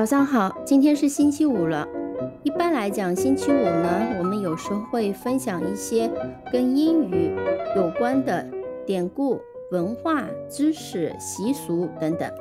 [0.00, 1.86] 早上好，今天是星期五了。
[2.42, 6.10] 一般来讲，星期五呢，我们有时候会分享一些
[6.50, 7.36] 跟英语
[7.76, 8.48] 有关的
[8.86, 9.38] 典故、
[9.72, 12.32] 文化、知识、习俗等等。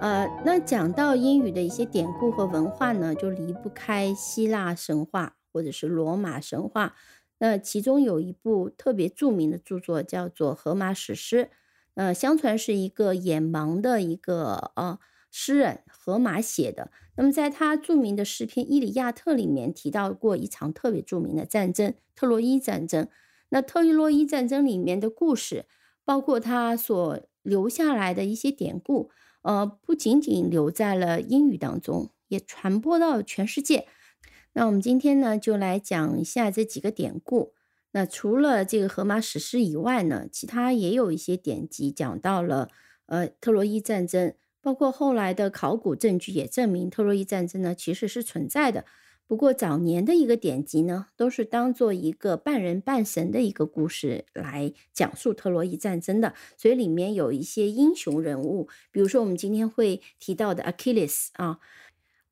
[0.00, 6.94] 呃，那讲到英语的一些典故和文化呢，就离不开希腊神话或者是罗马神话。
[7.36, 11.44] 那其中有一部特别著名的著作叫做《荷马史诗》，
[11.96, 14.98] 呃，相传是一个眼盲的一个呃
[15.36, 16.92] 诗人荷马写的。
[17.16, 23.08] 那么在他著名的诗篇《伊里亚特》里面提到过一场特别著名的战争——特洛伊战争。
[23.48, 25.66] 那特洛伊战争里面的故事，
[26.04, 29.10] 包括他所留下来的一些典故，
[29.42, 33.88] 呃，不仅仅留在了英语当中，也传播到全世界。
[34.52, 37.54] 那我们今天呢，就来讲一下这几个典故。
[37.90, 42.68] 那除了这个荷马史诗以外呢，其他也有一些典籍讲到了，
[43.06, 48.86] 呃，特洛伊战争，包括后来的考古证据也证明特洛伊战争呢其实是存在的。
[49.26, 61.58] 不过早年的一个典籍呢，都是当做一个半人半神的一个故事来讲述特洛伊战争的，所以里面有一些英雄人物，比如说我们今天会提到的 Achilles 啊。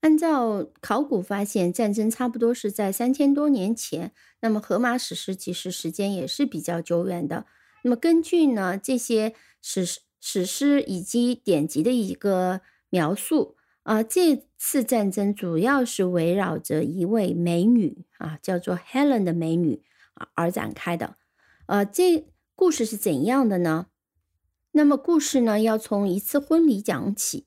[0.01, 4.13] 按照考古发现，战争差不多是在三千多年前。
[4.41, 7.47] 那么荷马史诗其实时间也是比较久远的。
[7.85, 9.87] 那么根据呢这些史
[10.25, 19.83] 史诗以及典籍的一个描述啊，这次战争主要是围绕着一位美女啊，叫做 Helen 的美女
[20.15, 21.17] 啊而展开的。
[21.67, 23.89] 呃，这故事是怎样的呢？
[24.71, 27.47] 那么故事呢要从一次婚礼讲起。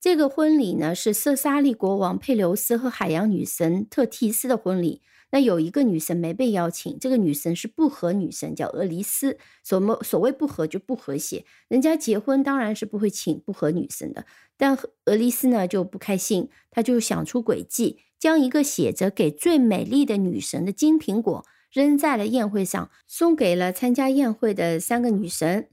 [0.00, 5.02] 这个婚礼呢是色萨利国王佩留斯和海洋女神特提斯的婚礼。
[5.32, 9.36] 那有一个女神没被邀请，这个女神是不和女神，叫俄黎斯。
[9.64, 14.24] 所么所谓不和就不和谐，人家结婚当然是不会请不和女神的。
[14.56, 25.68] 但俄黎斯呢就不开心，他就想出诡计，将一个写着给最美丽的女神的金苹果扔在了宴会上，送给了参加宴会的三个女神。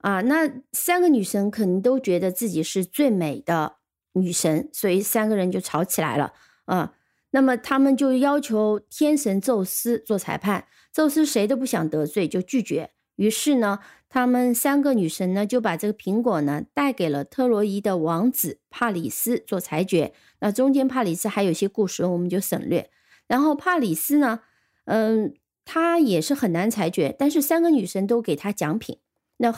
[0.00, 3.76] 啊，那三个女神肯定都觉得自己是最美的
[4.14, 6.32] 女神，所以三个人就吵起来了。
[6.64, 6.94] 啊，
[7.30, 12.90] 那么他们就要求天神宙斯做裁判，宙斯谁都不想得罪，就拒绝。
[13.16, 20.14] 于是呢，他们三个女神呢就把这个苹果呢带给了特洛伊的王子帕里斯做裁决。
[20.38, 22.90] 那中间帕里斯还有些故事，我们就省略。
[23.26, 24.40] 然后帕里斯呢，
[24.86, 25.34] 嗯，
[25.66, 28.98] 他也是很难裁决，但是三个女神都给他奖品。
[29.36, 29.54] 那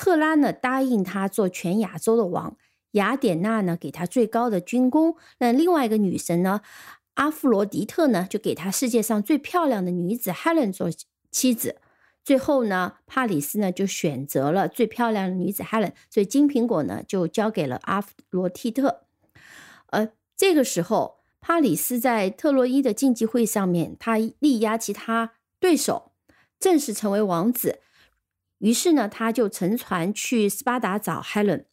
[0.00, 2.56] 赫拉呢答应他做全亚洲的王，
[2.92, 6.60] 雅典娜呢给他最高的军功，那另外一个女神呢，
[7.14, 10.88] 阿弗罗狄特呢就给他世界上最漂亮的女子 Helen 做
[11.32, 11.80] 妻子。
[12.24, 19.00] 最后呢，帕里斯呢就选择了最漂亮的女子 Helen，所以金苹果呢就交给了阿弗罗狄特。
[19.88, 26.12] 呃，这个时候，帕里斯在特洛伊的竞技会上面，他力压其他对手，
[26.60, 27.80] 正式成为王子。
[28.58, 31.64] 于是呢，他就乘船去斯巴达找 Helen。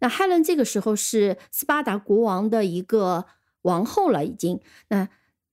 [0.00, 3.26] 那 Helen 这个时候是斯巴达国王的一个
[3.62, 4.60] 王后了，已经。
[4.88, 5.08] 那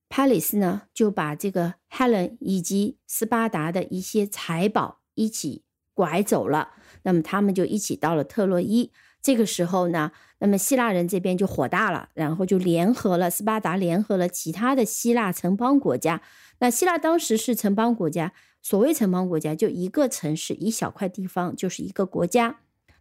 [0.08, 6.70] Palace 呢，就把这个 Helen 以及斯巴达的一些财宝一起拐走了。
[7.02, 8.90] 那么他们就一起到了特洛伊。
[9.20, 16.22] 这个时候呢，那么希腊人这边就火大了，然后就联合了斯巴达，联合了其他的希腊城邦国家。
[16.60, 18.32] 那希腊当时是城邦国家。
[18.60, 22.60] 所谓城邦国家，就一个城市一小块地方就是一个国家。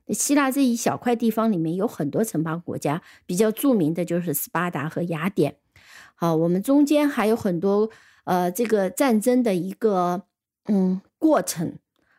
[0.09, 5.57] 希腊这一小块地方里面有很多城邦国家，比较著名的就是斯巴达和雅典。
[6.15, 7.89] 好，我们中间还有很多
[8.23, 10.23] 呃这个战争的一个
[10.65, 11.77] 嗯过程，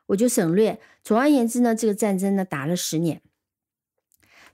[0.09, 0.79] 我就省略。
[1.03, 3.23] 总而言之呢，这个战争呢打了十年。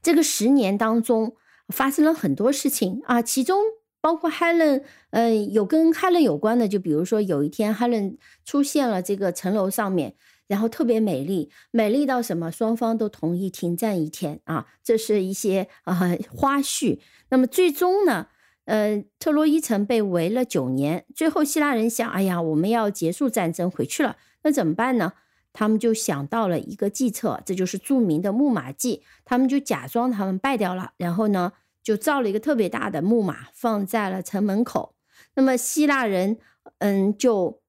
[0.01, 1.35] 这个十年当中
[1.69, 3.59] 发生了很多事情啊，其中。
[4.05, 10.15] 包括 Helen，嗯，有跟 Helen 有关的，就比如说有一天 Helen 出现了这个城楼上面，
[10.47, 15.99] 然后特别美丽，美丽到什么，双方都同意停战一天啊，这是一些啊
[16.29, 16.99] 花絮。
[17.31, 18.27] 那么最终呢，
[18.67, 25.15] 呃，特洛伊城被围了九年，最后希腊人想，哎呀，我们要结束战争回去了，那怎么办呢？
[25.55, 31.55] 他们就想到了一个计策，这就是著名的木马计，他们就假装他们败掉了，然后呢？
[31.85, 34.97] 就造了一个特别大的木马，放在了城门口。
[35.35, 36.39] 那么希腊人，
[36.79, 37.61] 嗯，就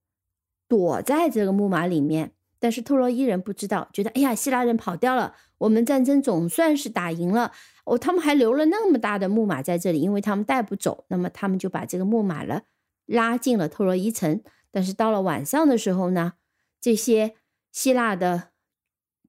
[0.67, 2.31] 躲在这个木马里面。
[2.57, 7.51] 但是特洛伊人不知道，觉得哎呀，希腊人跑掉了，我们战争总算是打赢了。
[7.83, 11.05] 哦，他们还留了那么大的木马在这里，因为他们带不走。
[11.09, 12.63] 那么他们就把这个木马了
[13.05, 14.41] 拉进了特洛伊城。
[14.71, 16.33] 但是到了晚上的时候呢，
[16.81, 17.35] 这些
[17.71, 18.49] 希腊的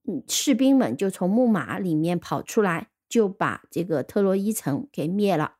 [0.08, 2.88] 嗯士兵们就从木马里面跑出来。
[3.08, 5.54] 就把这个特洛伊城给灭了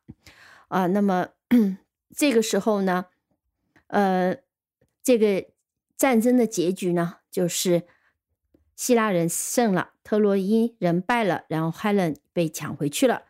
[0.67, 0.87] 啊。
[0.87, 1.29] 那么
[2.15, 3.05] 这个时候呢，
[3.87, 4.37] 呃，
[5.03, 5.45] 这个
[5.95, 7.83] 战争的结局呢，就是
[8.75, 13.23] 希腊人胜了，特洛伊人败了，然后 Helen 被抢回去了。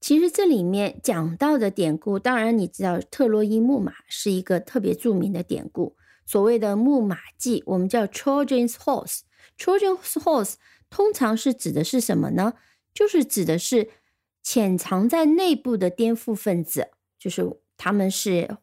[0.00, 5.94] 其实这里面讲到的典故，当然你知道特洛伊木马是一个特别著名的典故。
[6.24, 9.20] 所谓的木马计，我们叫 Trojan's horse。
[9.58, 10.54] Trojan's horse
[10.88, 12.54] 通常是指的是什么呢？
[12.92, 13.88] 就是指的是
[14.42, 16.88] 潜藏在内部的颠覆分子，
[17.18, 18.56] 就是他们是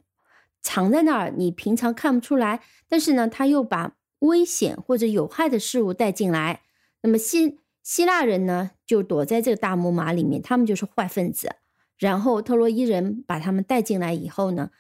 [0.62, 6.62] 藏在那儿，你平常看不出来，但是呢，他又把危险或者有害的事物带进来。
[7.02, 11.56] 那么希希腊人呢，就躲在这个大木马里面，他们就是坏分子。
[11.98, 14.72] 然后特洛伊人把他们带进来以后呢，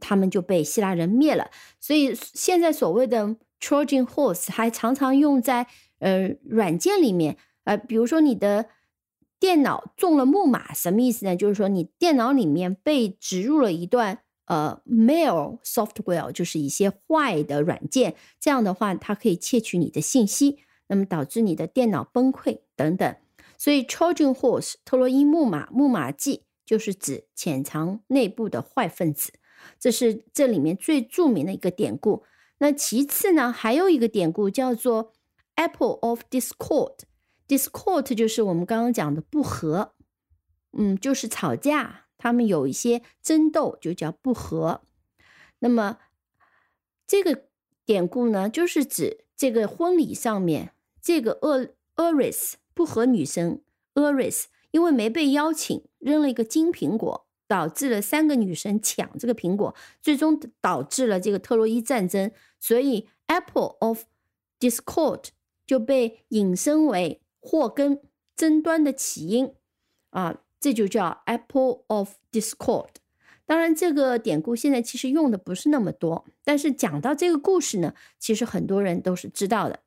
[0.00, 1.50] 他们就被希腊人灭了。
[1.80, 5.66] 所以现在所谓的 Trojan horse 还常常用在
[5.98, 8.66] 呃软件里面，呃，比如说你的
[9.44, 11.36] 电脑中了木马，什么意思呢？
[11.36, 20.60] 就是说你电脑里面被植入了一段呃 mail software，就是一些坏的软件，这样的话它可以窃取你的信息。
[20.86, 23.16] 那么导致你的电脑崩溃等等，
[23.58, 29.30] 所以 Trojan horse 特洛伊木马木马计就是指潜藏内部的坏分子，
[29.78, 32.22] 这是这里面最著名的一个典故。
[32.60, 35.12] 那其次呢，还有一个典故叫做
[35.56, 37.00] Apple of Discord
[37.48, 39.94] discord 就是我们刚刚讲的不和，
[40.72, 44.82] 嗯，就是吵架，他们有一些争斗就叫不和。
[45.60, 45.98] 那么
[47.06, 47.44] 这个
[47.84, 50.72] 典故呢，就是指这个婚礼上面。
[51.02, 51.38] 这个
[51.96, 53.60] Eris 不和女神
[53.92, 62.32] Eris，因为没被邀请，扔了一个金苹果，导致了三个女神抢这个苹果，最终导致了这个特洛伊战争。
[62.58, 64.04] 所以 Apple of
[64.58, 65.26] Discord
[65.66, 68.00] 就被引申为祸根、
[68.34, 69.52] 争端的起因
[70.10, 72.88] 啊，这就叫 Apple of Discord。
[73.44, 79.80] 当然，这个典故现在其实用的不是那么多，但是讲到这个故事呢，其实很多人都是知道的。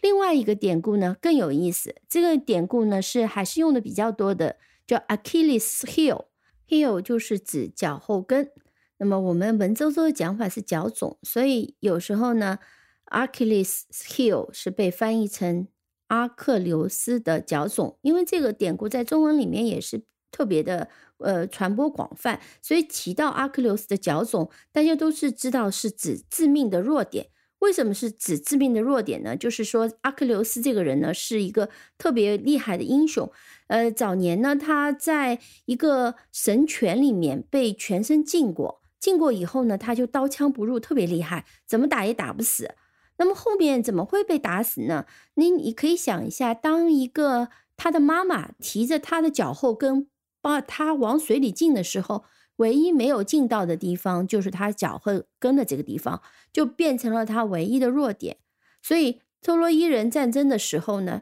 [0.00, 4.56] 另外一个典故呢更有意思，这个典故呢是还是用的比较多的，
[4.86, 8.52] 叫 Achilles heel，heel 就是指脚后跟。
[8.98, 12.60] 那么我们文绉绉的讲法是脚肿，所以有时候呢
[13.06, 15.66] ，Achilles heel 是被翻译成
[16.08, 20.88] 阿克琉斯的脚肿，因为这个典故在中文里面也是特别的
[21.18, 27.28] 呃传播广泛，所以提到阿克琉斯的脚肿，大家都是知道是指致命的弱点。
[27.60, 29.34] 为什么是指致命的弱点呢？
[29.34, 33.32] 就是说，阿克琉斯这个人呢，是一个特别厉害的英雄。
[33.68, 42.74] 呃，早年呢，他在一个神泉里面被全身浸过，浸过以后呢，他就刀枪不入，特别厉害，怎么打也打不死。
[43.18, 45.06] 那么后面怎么会被打死呢？
[45.34, 50.08] 你你可以想一下，当一个他的妈妈提着他的脚后跟
[50.40, 52.24] 把他往水里浸的时候。
[52.56, 56.22] 唯一没有浸到的地方，就是他脚后跟的这个地方，
[56.54, 58.38] 就变成了他唯一的弱点。
[58.80, 61.20] 所以特洛伊人战争的时候呢，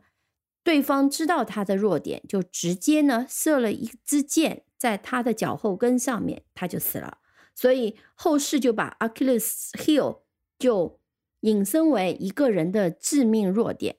[0.62, 7.18] 对方知道他的弱点，就直接呢射了一支箭在他的脚后跟上面，他就死了。
[7.52, 10.20] 所以后世就把 Achilles heel
[10.56, 11.00] 就
[11.44, 13.96] 引申为一个人的致命弱点。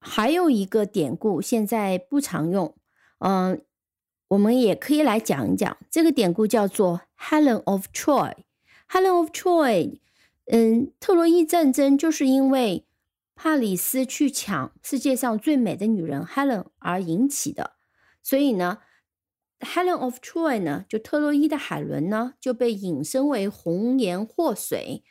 [0.00, 2.76] 还有一个典故，现在不常用。
[3.18, 3.64] 嗯，
[4.28, 8.34] 我们也可以来讲一讲这个典故，叫做 Helen of Troy。
[8.88, 10.00] Helen of Troy，
[10.46, 12.88] 嗯，特洛伊战争就是因为
[13.36, 17.76] 帕里斯去抢世界上最美的女人 Helen 而引起的。
[18.20, 18.78] 所以呢
[19.60, 25.04] ，Helen of Troy 呢，就特洛伊的海伦呢，就被引申为红颜祸水。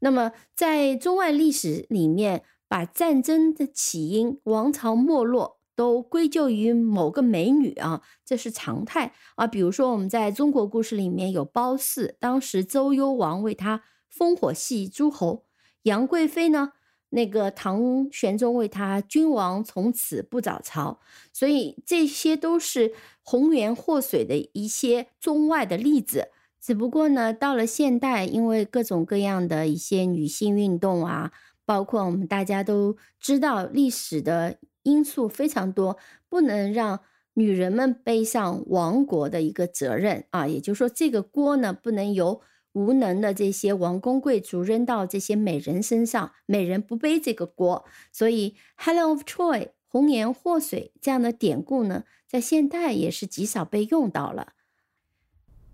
[0.00, 5.58] 那么在中外历史里面，把战争的起因、王朝没落。
[5.76, 9.44] 都归咎于某个美女啊，这是常态啊。
[9.44, 13.82] 比如说，我们在中国故事里面有褒姒，当时周幽王为她
[14.16, 15.42] 烽火戏诸侯；
[15.82, 16.74] 杨贵妃呢，
[17.14, 21.00] 那个唐玄宗为他君王从此不早朝。
[21.32, 22.92] 所以这些都是
[23.22, 26.28] 红颜祸水的一些中外的例子。
[26.60, 31.32] 只不过呢，到了现代，因为各种各样的一些女性运动啊，
[31.64, 34.58] 包括我们大家都知道历史的。
[34.86, 35.96] 因素非常多，
[36.28, 37.00] 不能让
[37.32, 40.46] 女人们背上亡国的一个责任啊！
[40.46, 42.42] 也就是说，这个锅呢，不能由
[42.74, 47.84] 无能的这些王公贵族扔到这些美人身上，美人不背这个锅。
[48.12, 54.48] 所以，Helen of Troy（ 红颜祸水）这样的典故呢，在现代也是极少被用到了。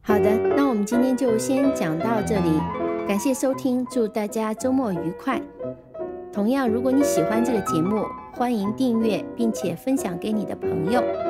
[0.02, 2.58] 好的，那我们今天就先讲到这里，
[3.06, 5.40] 感谢收听，祝大家周末愉快。
[6.32, 11.29] 同样，如果你喜欢这个节目，欢迎订阅并且分享给你的朋友。